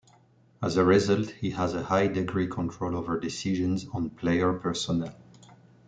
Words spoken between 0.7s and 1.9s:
a result, he has a